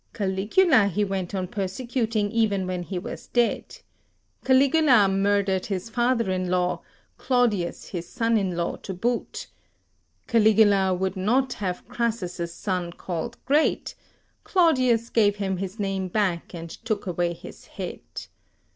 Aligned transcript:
Caligula 0.15 0.87
he 0.87 1.03
went 1.05 1.35
on 1.35 1.47
persecuting 1.47 2.31
even 2.31 2.65
when 2.65 2.81
he 2.81 2.97
was 2.97 3.27
dead. 3.27 3.77
Caligula 4.43 5.07
murdered 5.07 5.67
his 5.67 5.91
father 5.91 6.31
in 6.31 6.49
law, 6.49 6.81
Claudius 7.19 7.89
his 7.89 8.09
son 8.09 8.35
in 8.35 8.57
law 8.57 8.77
to 8.77 8.95
boot. 8.95 9.45
Caligula 10.25 10.91
would 10.91 11.15
not 11.15 11.53
have 11.53 11.87
Crassus' 11.87 12.51
son 12.51 12.91
called 12.93 13.37
Great; 13.45 13.93
Claudius 14.43 15.11
gave 15.11 15.35
him 15.35 15.57
his 15.57 15.79
name 15.79 16.07
back, 16.07 16.55
and 16.55 16.71
took 16.71 17.05
away 17.05 17.33
his 17.33 17.67
head. 17.67 18.01